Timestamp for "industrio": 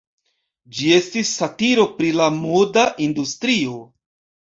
3.11-3.83